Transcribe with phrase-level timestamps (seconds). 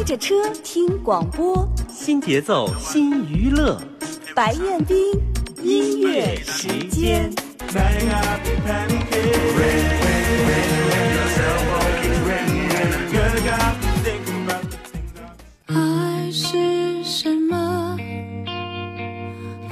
[0.00, 0.34] 开着车
[0.64, 3.78] 听广播，新节奏新娱乐，
[4.34, 4.96] 白彦斌
[5.62, 7.30] 音乐时间。
[15.66, 17.98] 爱是什么？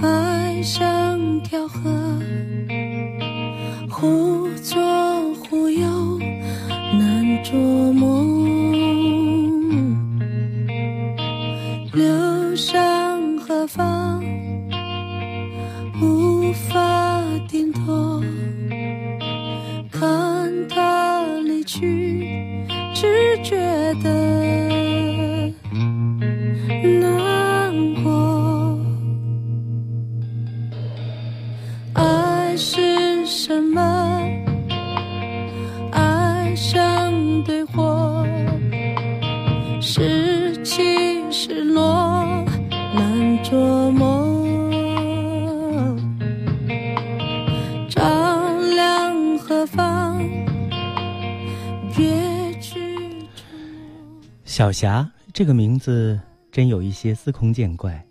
[0.02, 1.90] 爱像条河，
[3.88, 4.78] 忽左
[5.48, 6.18] 忽右，
[6.68, 7.54] 难捉
[7.94, 8.27] 摸。
[36.58, 38.26] 爱像堆火，
[39.80, 40.82] 是起
[41.30, 44.26] 是落，难捉摸。
[47.88, 48.02] 照
[48.74, 50.18] 亮何方？
[51.96, 53.28] 别去。
[54.44, 58.04] 小霞这个名字真有一些司空见惯。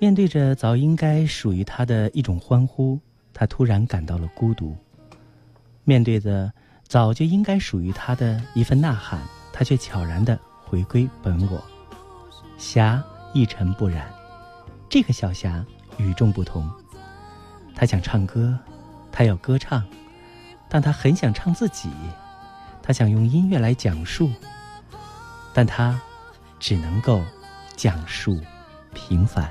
[0.00, 2.98] 面对着早应该属于她的一种欢呼，
[3.32, 4.74] 她突然感到了孤独；
[5.84, 6.52] 面对着
[6.94, 9.18] 早就应该属于他的一份呐喊，
[9.52, 11.60] 他却悄然的回归本我。
[12.56, 14.08] 霞一尘不染，
[14.88, 16.70] 这个小霞与众不同。
[17.74, 18.56] 她想唱歌，
[19.10, 19.82] 她要歌唱，
[20.68, 21.90] 但她很想唱自己。
[22.80, 24.30] 她想用音乐来讲述，
[25.52, 26.00] 但她
[26.60, 27.20] 只能够
[27.74, 28.40] 讲述
[28.92, 29.50] 平凡。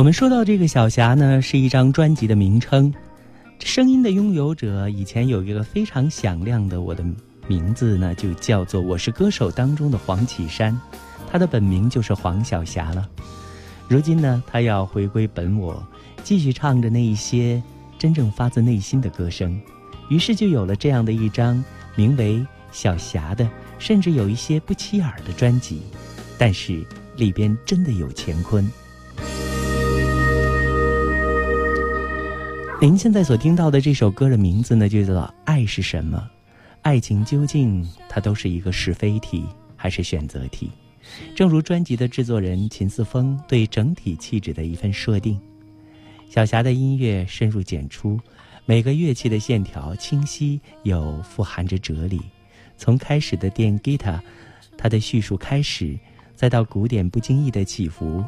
[0.00, 2.90] 我们说到这个小霞呢，是一张专辑的名称。
[3.62, 7.04] 声音的拥有者以前有一个非常响亮的我的
[7.46, 10.74] 名字呢，就叫做《我是歌手》当中的黄绮珊，
[11.30, 13.06] 她的本名就是黄小霞了。
[13.88, 15.86] 如今呢，她要回归本我，
[16.24, 17.62] 继续唱着那一些
[17.98, 19.60] 真正发自内心的歌声，
[20.08, 21.62] 于是就有了这样的一张
[21.94, 22.38] 名为
[22.72, 23.46] 《小霞》的，
[23.78, 25.82] 甚至有一些不起眼的专辑，
[26.38, 26.82] 但是
[27.16, 28.66] 里边真的有乾坤。
[32.82, 36.16] 您现在所听到的这首歌的名字呢，就叫做《爱是什么》。
[36.80, 39.44] 爱情究竟它都是一个是非题，
[39.76, 40.70] 还是选择题？
[41.36, 45.38] 正如专辑的制作人秦四峰对整体气质的一份设定。
[46.30, 48.18] 小霞的音乐深入简出，
[48.64, 52.18] 每个乐器的线条清晰又富含着哲理。
[52.78, 54.24] 从开始的电吉他，
[54.78, 55.98] 它的叙述开始，
[56.34, 58.24] 再到鼓点不经意的起伏。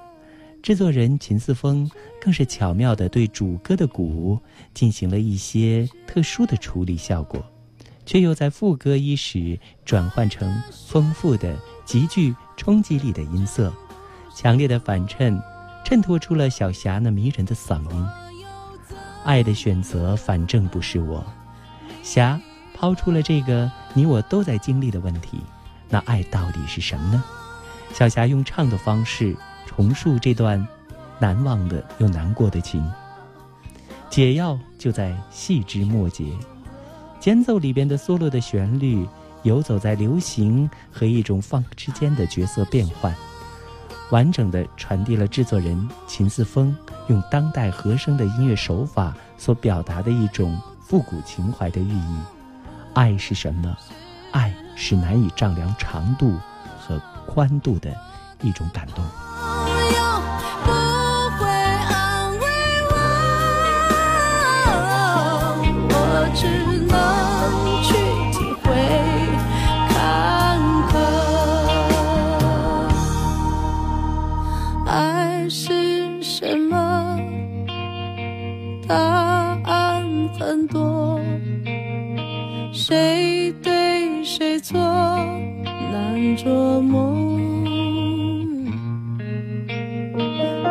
[0.63, 1.91] 制作人秦四峰
[2.21, 4.39] 更是巧妙地对主歌的鼓
[4.73, 7.45] 进行了一些特殊的处理效果，
[8.07, 13.75] 却又在副歌伊始转换成丰富的、极具冲击力的音色，
[14.37, 15.37] 强烈的反衬
[15.85, 18.07] 衬托出了小霞那迷人的嗓音。
[19.25, 21.25] 爱的选择，反正不是我。
[22.05, 22.41] 霞
[22.73, 25.41] 抛出了这个你我都在经历的问题，
[25.89, 27.25] 那爱到底是什么呢？
[27.93, 29.37] 小霞用唱的方式。
[29.75, 30.67] 重述这段
[31.19, 32.85] 难忘的又难过的情，
[34.11, 36.27] 解药就在细枝末节。
[37.19, 39.09] 间奏里边的 solo 的旋律
[39.45, 43.15] 游走在流行和一种 funk 之间的角色变换，
[44.11, 46.77] 完整的传递了制作人秦四峰
[47.09, 52.17] 用当代和声的音乐手法所表达的一种复古情怀的寓意。
[52.93, 53.75] 爱是什么？
[54.33, 56.37] 爱是难以丈量长度
[56.79, 57.91] 和宽度的
[58.43, 59.05] 一种感动。
[86.43, 87.39] 做梦。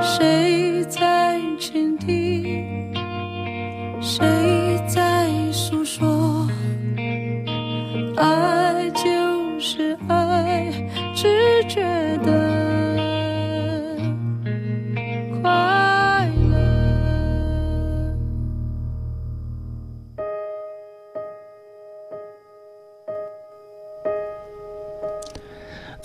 [0.01, 2.93] 谁在倾听？
[4.01, 4.19] 谁
[4.85, 6.45] 在诉说？
[8.17, 10.69] 爱就是爱，
[11.15, 11.81] 只觉
[12.17, 12.40] 的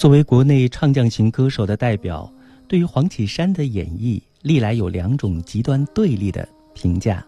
[0.06, 2.32] 作为国内唱将型歌手的代表，
[2.68, 7.26] 对于黄绮珊的演绎，历来有两种极端对立的评价：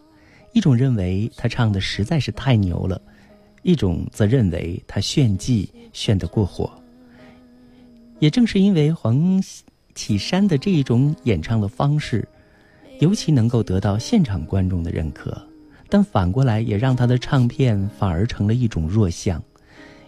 [0.52, 3.02] 一种认为她唱的实在是太牛了，
[3.64, 6.70] 一种则认为她炫技炫得过火。
[8.20, 9.42] 也正是因为黄
[9.96, 12.28] 绮珊的这一种演唱的方式，
[13.00, 15.36] 尤其能够得到现场观众的认可，
[15.88, 19.42] 但反过来也让她的唱片反而成了一种弱项，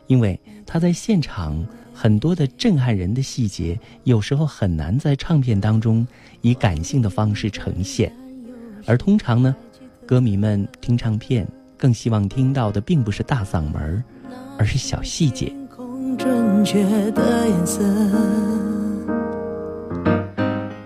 [0.06, 1.67] 因为她在现场。
[2.02, 6.06] 很多的震撼人的细节，有时候很难在唱片当中
[6.41, 8.11] 以感性的方式呈现，
[8.87, 9.55] 而通常呢，
[10.06, 14.02] 歌迷们听唱片更希望听到的并不是大嗓门
[14.56, 15.52] 而是小细节。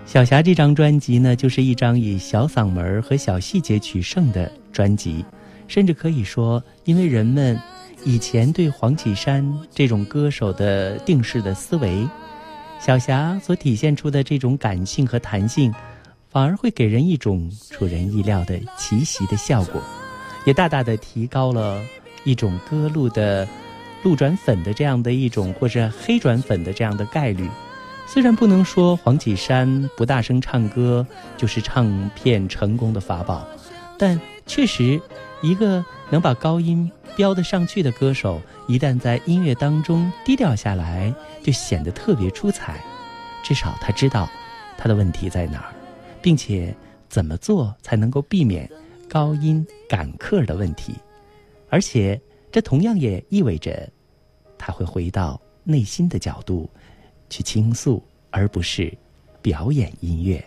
[0.05, 5.23] 小霞这张专辑呢，就是一张以小嗓门和小细节取胜的专辑，
[5.65, 7.57] 甚至可以说，因为人们。
[8.05, 9.43] 以前对黄绮珊
[9.73, 12.07] 这种歌手的定式的思维，
[12.79, 15.73] 小霞所体现出的这种感性和弹性，
[16.29, 19.81] 反而会给人一种出人意料的奇袭的效果，
[20.45, 21.81] 也大大的提高了
[22.23, 23.47] 一种歌路的
[24.03, 27.49] 路转粉的这样的一种，或者黑转粉的这样的概率。
[28.05, 31.03] 虽然不能说黄绮珊不大声唱歌
[31.37, 33.47] 就是唱片成功的法宝，
[33.97, 35.01] 但确实
[35.41, 36.91] 一个能把高音。
[37.15, 42.83] 飙得上去的歌手，一旦在音乐当中低调下来，就显得特别出彩。
[43.41, 44.27] 至少他知道
[44.77, 45.73] 他的问题在哪儿，
[46.21, 46.75] 并且
[47.07, 48.69] 怎么做才能够避免
[49.07, 50.93] 高音赶客的问题。
[51.69, 52.19] 而且，
[52.51, 53.89] 这同样也意味着
[54.57, 56.69] 他会回到内心的角度
[57.29, 58.93] 去倾诉，而不是
[59.41, 60.43] 表演音乐。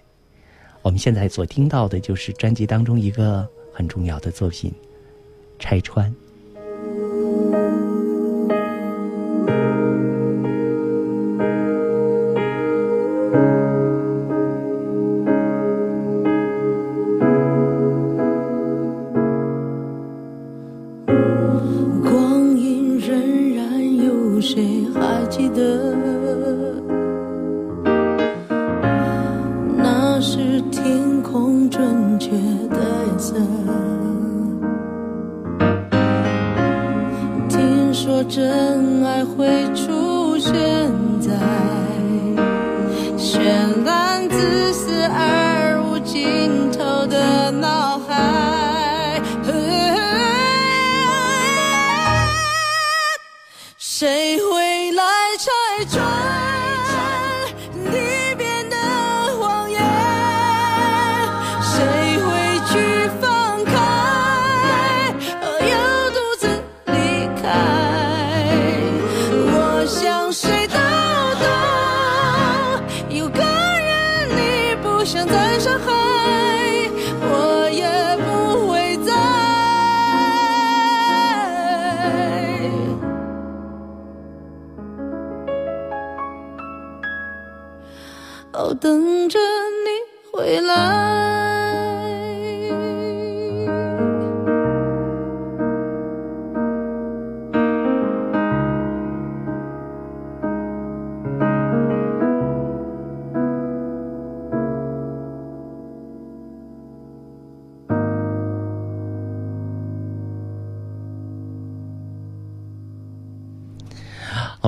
[0.83, 4.71] 我们现在所听到的就是专辑当中一个很重要的作品
[5.59, 6.11] 《拆穿》。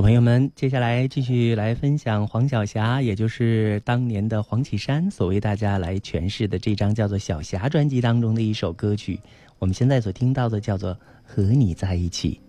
[0.00, 9.20] 朋友们，接下来继续来分享黄小霞，也就是当年的黄绮珊所为大家来诠释的这张叫做《小霞》专辑当中的一首歌曲。
[9.58, 12.40] 我们现在所听到的叫做《和你在一起》。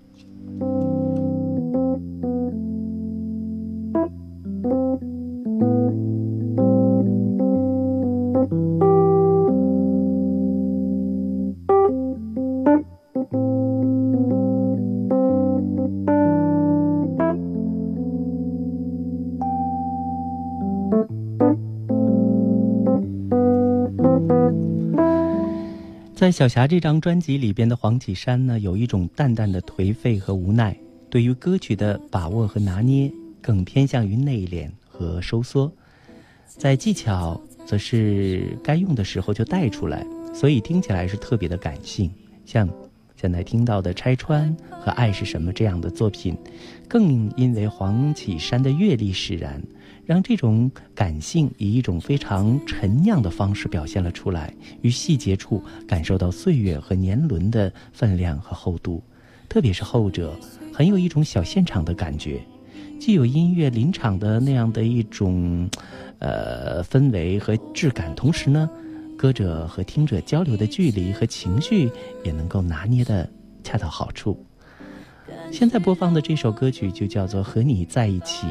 [26.31, 30.75] 小霞这张专辑里边的黄绮珊呢，有一种淡淡的颓废和无奈，
[31.09, 33.11] 对于歌曲的把握和拿捏
[33.41, 35.71] 更偏向于内敛和收缩，
[36.47, 42.09] 在技巧则是该用的时候就带出来，所以听起来是特别的感性。
[42.45, 42.67] 像
[43.15, 46.37] 现在听到的《拆穿》和《爱是什么》这样的作品，
[46.87, 49.61] 更因为黄绮珊的阅历使然。
[50.05, 59.01] 让这种感性以一种非常沉酿的方式表现了出来，于细节处感受到岁月和年轮的分量和厚度，
[59.47, 60.35] 特别是后者，
[60.73, 62.41] 很有一种小现场的感觉。
[62.99, 65.69] 既有音乐临场的那样的一种，
[66.19, 68.69] 呃氛围和质感，同时呢，
[69.17, 71.89] 歌者和听者交流的距离和情绪
[72.23, 73.27] 也能够拿捏的
[73.63, 74.45] 恰到好处。
[75.51, 78.47] 现在播放的这首歌曲就叫做《和你在一起》。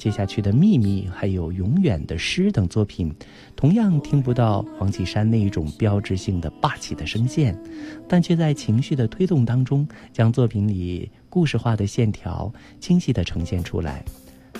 [0.00, 3.14] 接下去的秘密，还有永远的诗等作品，
[3.54, 7.54] 同样听不到黄绮珊那一种标志性的霸气的声线，
[8.08, 14.02] 但却在情绪的推动当中，将作品里故事化的线条清晰地呈现出来。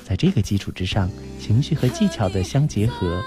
[0.05, 3.23] 在这个基础之上，情绪和技巧的相结合，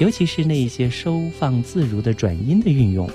[0.00, 3.08] 尤其是那一些收放自如的转音的运用，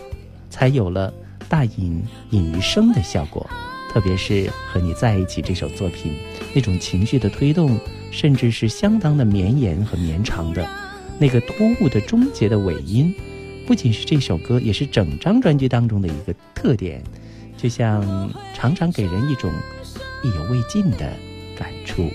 [0.50, 1.13] 才有了
[1.50, 3.45] 大隐隐于声的效果。
[3.91, 6.13] 特别是和你在一起这首作品，
[6.55, 7.77] 那种情绪的推动。
[8.12, 10.68] 甚至是相当的绵延和绵长的，
[11.18, 13.15] 那个突兀的终结的尾音，
[13.65, 17.01] 不仅是这首歌，也是整张专辑当中的一个特点，
[17.58, 19.51] 就像常常给人一种
[20.24, 21.12] 意犹未尽的
[21.58, 22.12] 感触。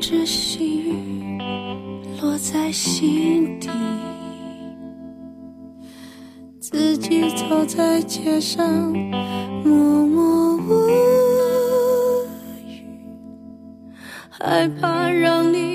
[0.00, 1.38] 只细雨
[2.22, 3.68] 落在心底
[6.58, 8.66] 自己走在街上
[9.62, 10.94] 默默无语
[14.30, 15.69] 害怕让你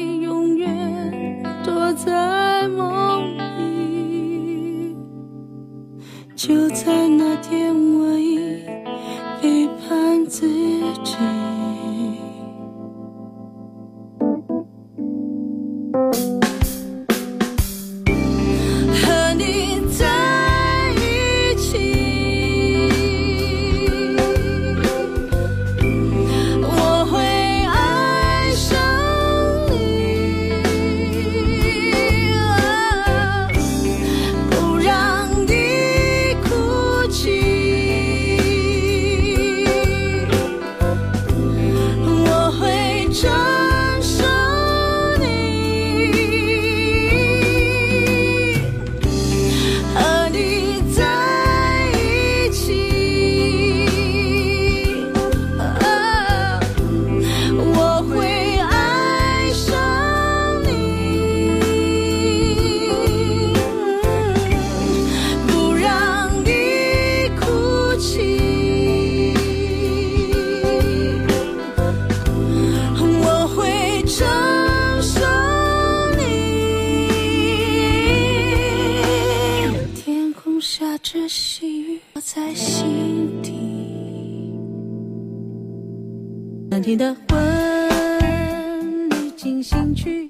[89.68, 90.30] 兴趣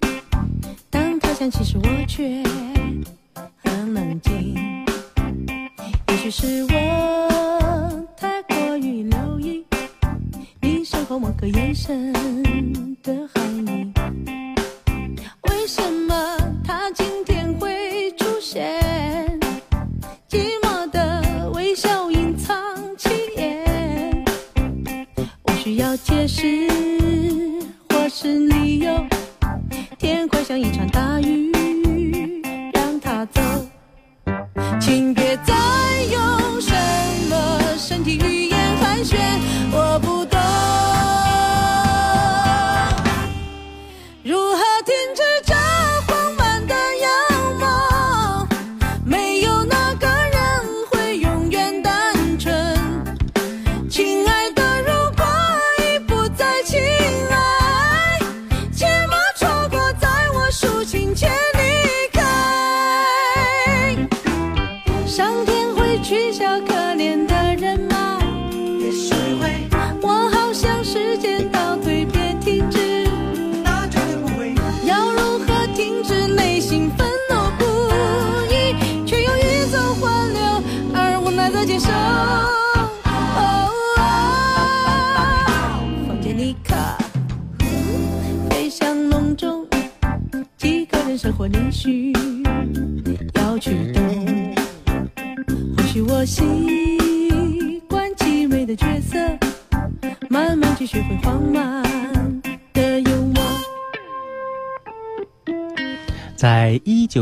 [0.89, 2.41] 当他想起时我却
[3.57, 4.55] 很冷静。
[6.07, 9.65] 也许是我太过于留意
[10.61, 12.94] 你身后某个眼神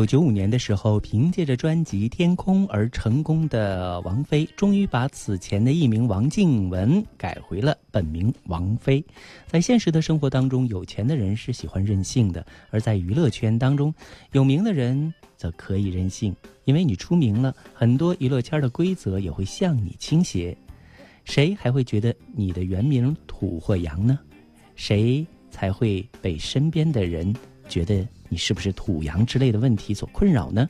[0.04, 9.02] 九九五年的时候，凭借着专辑《天空》而成功的王菲，终于把此前的艺名王静雯改回了本名王菲。
[9.48, 13.96] 在现实的生活当中，有钱的人是喜欢任性的；而在娱乐圈当中，
[14.34, 20.58] 有名的人则可以任性，因为你出名了，很多娱乐圈的规则也会向你倾斜。
[21.24, 24.20] 谁还会觉得你的原名土或洋呢？
[24.76, 27.34] 谁才会被身边的人
[27.70, 28.06] 觉得？
[28.34, 30.68] 你是不是土洋之类的问题所困扰呢？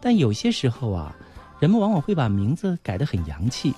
[0.00, 1.14] 但有些时候啊，
[1.60, 3.74] 人们往往会把名字改得很洋气。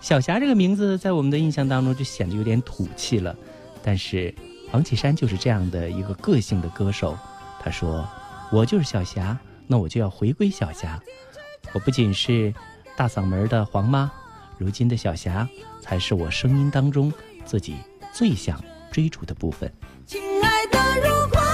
[0.00, 3.34] 小霞这个名字在我们的印象当中就显得有点土气了。
[3.82, 4.32] 但是
[4.70, 7.18] 黄绮珊就是这样的一个个性的歌手。
[7.58, 8.08] 她说
[8.52, 11.02] ：“我就是小霞，那我就要回归小霞。
[11.72, 12.54] 我不仅是
[12.94, 14.08] 大嗓门的黄妈，
[14.56, 15.48] 如今的小霞
[15.80, 17.12] 才是我声音当中
[17.44, 17.74] 自己
[18.12, 19.68] 最想追逐的部分。”
[20.06, 21.51] 亲爱的，如果。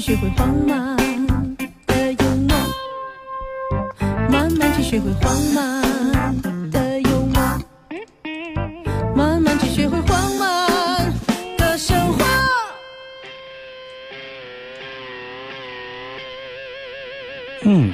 [0.00, 0.96] 学会慌忙
[1.86, 2.56] 的幽默，
[4.30, 7.38] 慢慢去学会慌忙的幽默，
[9.14, 11.12] 慢慢去学会慌忙
[11.58, 12.24] 的生活。
[17.64, 17.92] 嗯。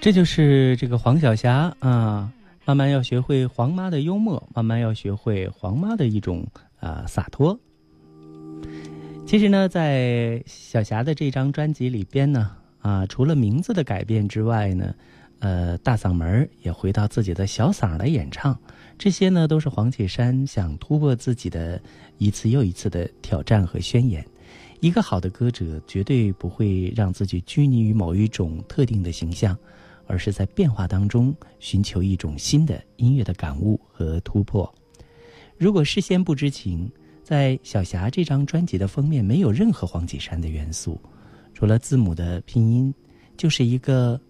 [0.00, 2.30] 这就是这个黄晓霞啊，
[2.64, 6.46] 慢慢要学会黄妈的幽默，慢慢要学会黄妈的一种
[6.80, 7.60] 啊洒脱。
[9.30, 14.92] 其实呢，在小霞的这张专辑里边呢，啊，除了名字的改变之外呢，
[15.38, 18.58] 呃，大嗓门也回到自己的小嗓来演唱，
[18.98, 21.80] 这些呢都是黄绮珊想突破自己的
[22.18, 24.26] 一次又一次的挑战和宣言。
[24.80, 29.56] 一个好的歌者绝对不会让自己拘泥于某一种特定的形象。
[30.08, 34.74] 而是在变化当中寻求一种新的音乐的感悟和突破。
[35.56, 36.90] 如果事先不知情，
[37.30, 41.00] 在《小霞》这张专辑的封面没有任何黄绮珊的元素，
[41.54, 42.92] 除了字母的拼音，
[43.36, 44.20] 就是一个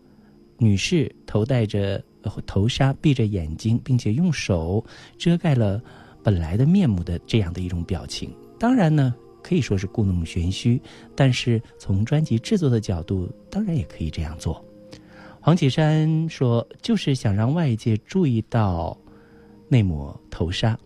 [0.59, 2.05] 女士头戴着
[2.45, 4.85] 头纱、闭着眼睛，并且用手
[5.17, 5.83] 遮盖了
[6.23, 8.31] 本来的面目的这样的一种表情。
[8.59, 10.79] 当然呢，可以说是故弄玄虚，
[11.17, 14.63] 但是从专辑制作的角度，当然也可以这样做。
[15.41, 18.95] 黄绮珊说：“就是想让外界注意到
[19.69, 20.79] 那抹头纱，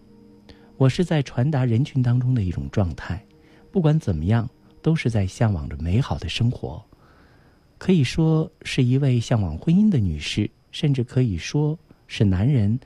[0.77, 3.25] 我是在传达人群当中的一种状态。
[3.71, 4.49] 不管怎么样，
[4.83, 6.85] 都是在向往着美好的生活。
[7.79, 12.79] 可以说是一位向往婚姻的女士，甚至可以说是男人，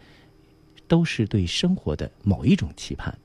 [0.87, 3.17] 都是对生活的某一种期盼。”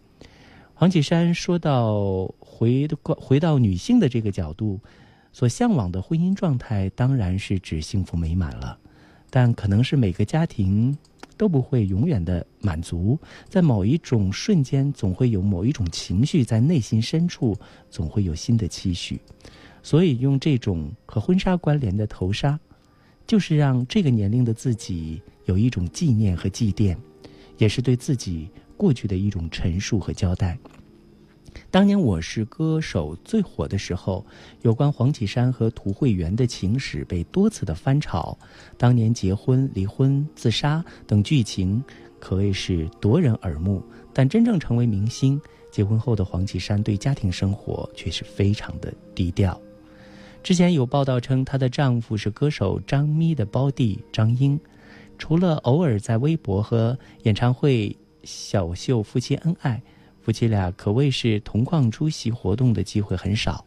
[0.76, 4.80] 黄绮珊说到：“回回到女性的这个角度。”
[5.36, 8.78] 所向往的婚姻状态当然是指幸福美满了，
[9.32, 10.96] 但可能是每个家庭
[11.44, 17.54] 都不会永远的满足，在某一种瞬间，总会有某一种情绪在内心深处，
[17.90, 19.20] 总会有新的期许，
[19.82, 22.58] 所以用这种和婚纱关联的头纱，
[23.28, 26.96] 就是让这个年龄的自己有一种纪念和祭奠，
[27.58, 30.58] 也是对自己过去的一种陈述和交代。
[31.74, 34.24] 当年《我是歌手》最火的时候，
[34.62, 38.38] 有关黄绮珊和涂慧源的情史被多次的翻炒。
[38.78, 41.84] 当年结婚、离婚、自杀等剧情
[42.20, 43.82] 可谓是夺人耳目。
[44.14, 49.60] 但真正成为明星，结婚后的黄绮珊对家庭生活却是非常的低调。
[50.44, 54.60] 之前有报道称，她的丈夫是歌手张咪的胞弟张英，
[55.18, 59.82] 除了偶尔在微博和演唱会小秀夫妻恩爱。
[60.24, 63.66] 夫妻俩可谓是同框出席活动的机会很少。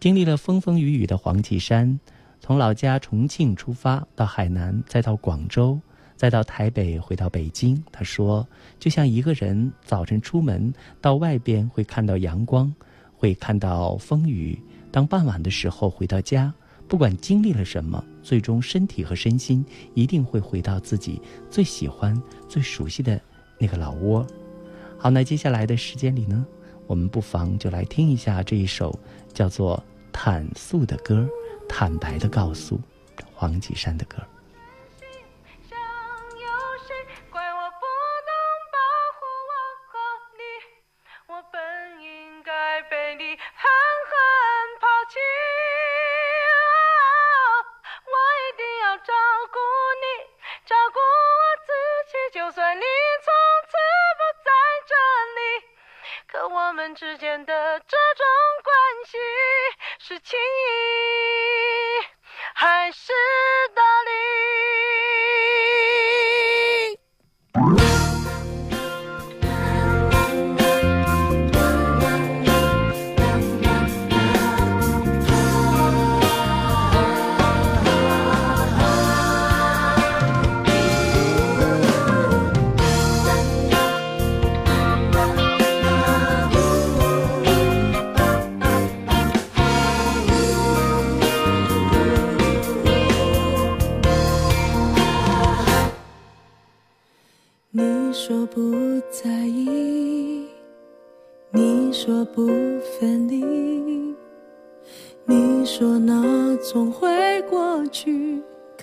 [0.00, 2.00] 经历了风风雨雨的黄绮珊，
[2.40, 5.78] 从老家重庆出发，到海南，再到广州，
[6.16, 7.80] 再到台北，回到北京。
[7.92, 8.44] 她说
[8.80, 12.74] ：“就像一个人早晨出门，到外边会看到阳光，
[13.14, 14.58] 会看到风雨；
[14.90, 16.52] 当傍晚的时候回到家，
[16.88, 23.20] 不管经历了什么，最终身体和身心一定会回到自己最喜欢、最熟悉的
[23.56, 24.26] 那个老窝。”
[24.98, 26.46] 好，那接下来的时间里呢，
[26.86, 28.98] 我们不妨就来听一下这一首
[29.32, 29.76] 叫做
[30.12, 31.28] 《坦诉》的歌。
[31.68, 32.80] 坦白的告诉
[33.34, 34.16] 黄绮珊的歌。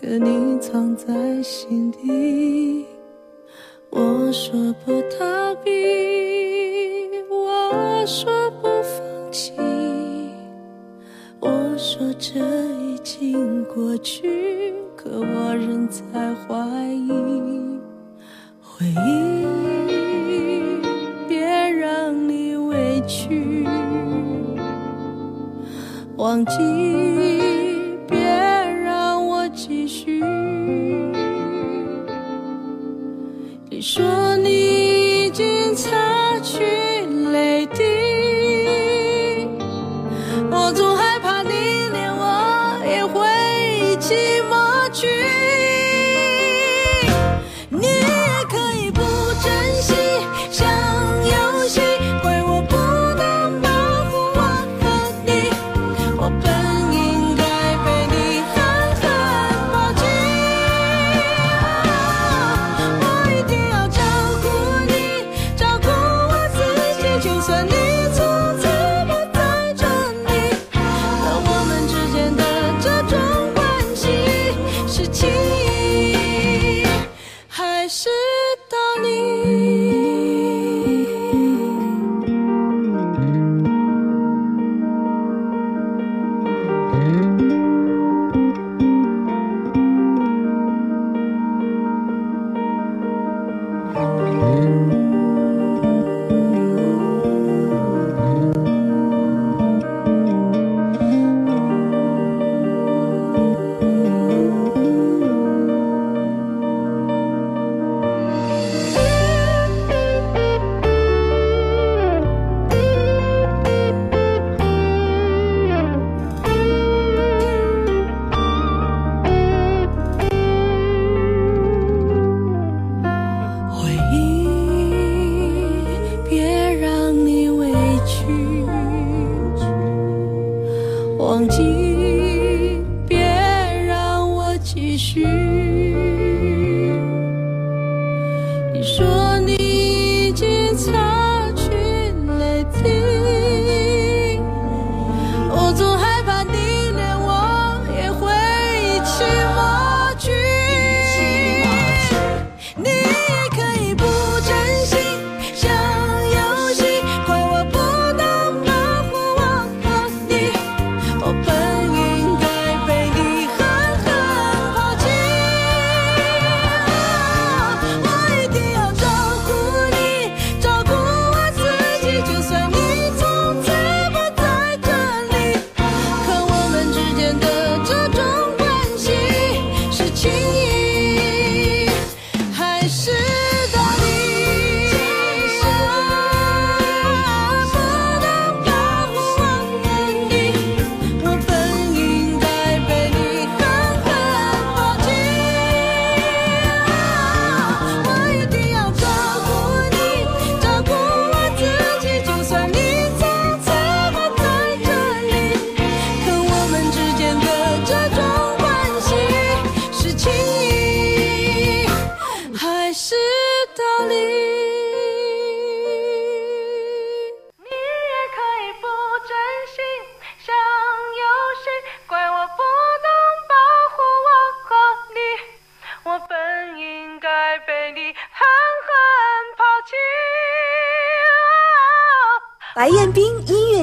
[0.04, 2.86] 可你藏在心底
[3.90, 4.54] 我说
[4.86, 5.72] 不逃避
[7.30, 9.54] 我说不放弃
[11.40, 12.38] 我说这
[12.82, 17.10] 已经过去可我仍在怀疑
[18.62, 19.46] 回忆
[21.30, 23.66] 别让你委屈？
[26.18, 27.13] 忘记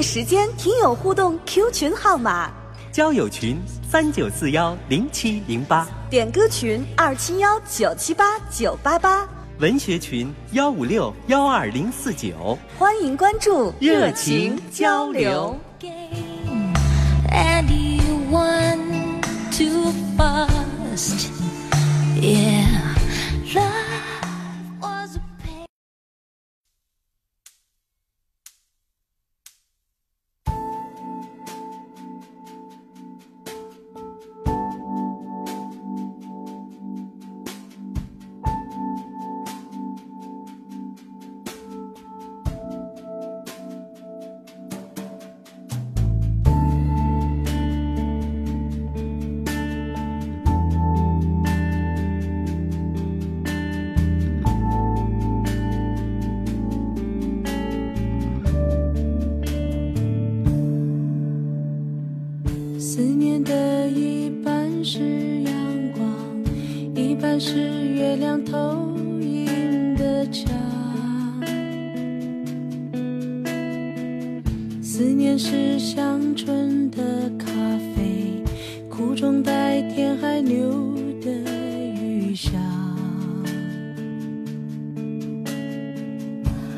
[0.01, 2.49] 时间听友互动 Q 群号码：
[2.91, 9.27] 交友群三九四幺零七零八，点歌群二七幺九七八九八八，
[9.59, 12.57] 文学群幺五六幺二零四九。
[12.79, 15.55] 欢迎关注，热情交流。
[17.29, 21.29] anyone too fast.
[22.19, 22.60] Yeah,
[67.87, 70.51] 月亮投影的墙。
[74.81, 77.47] 思念是香醇的咖
[77.95, 78.43] 啡，
[78.89, 81.31] 苦中带甜还留的
[81.99, 82.53] 余香。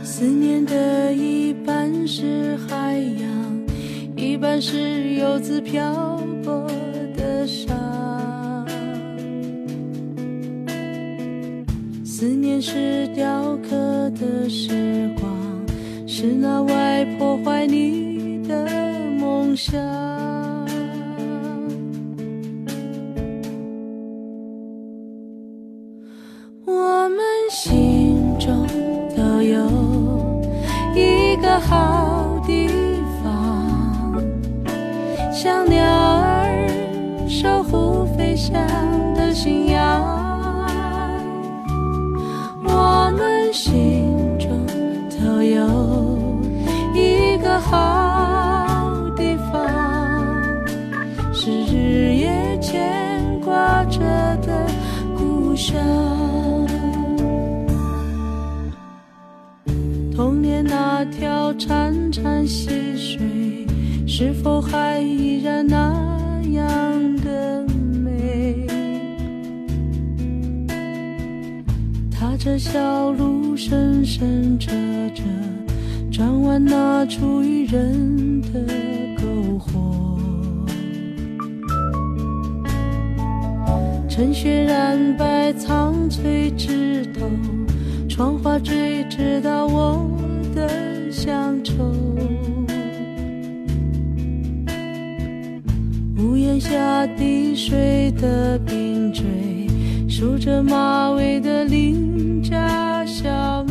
[0.04, 3.28] 思念的一半是海洋，
[4.16, 6.22] 一半是游子漂
[12.62, 15.32] 是雕刻的时光，
[16.08, 18.66] 是那外破坏你的
[19.20, 19.80] 梦想。
[26.66, 28.66] 我们心中
[29.16, 29.68] 都有
[30.96, 32.70] 一个好地
[33.22, 34.16] 方，
[35.32, 36.68] 像鸟儿
[37.28, 38.56] 守护飞翔
[61.58, 63.68] 潺潺溪水，
[64.08, 67.66] 是否还依然那样的
[68.04, 68.68] 美？
[72.12, 74.72] 踏着小路，深深折
[75.14, 75.24] 着，
[76.12, 78.60] 转弯那处渔人的
[79.18, 80.18] 篝火。
[84.10, 87.30] 趁雪染白苍翠枝头，
[88.08, 90.08] 窗花坠直到我
[90.54, 90.68] 的
[91.26, 91.74] 乡愁。
[96.18, 99.24] 屋檐下滴水的冰锥，
[100.10, 103.64] 梳着马尾的邻家小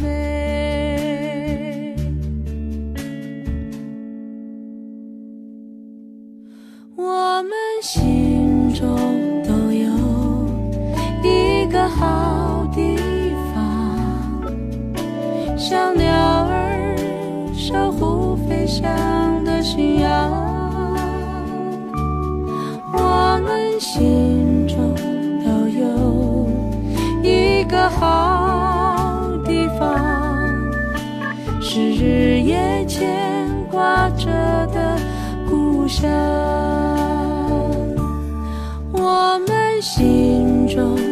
[40.74, 41.11] 中。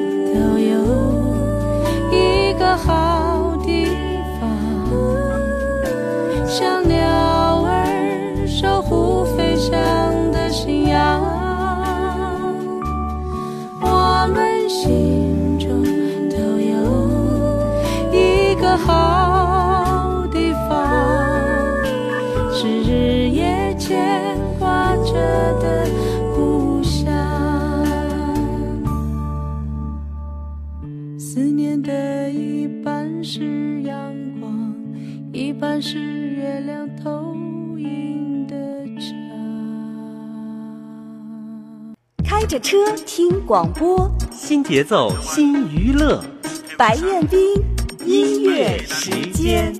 [42.50, 46.20] 着车听广播，新节奏，新娱乐，
[46.76, 47.38] 白彦斌
[48.04, 49.72] 音乐时间。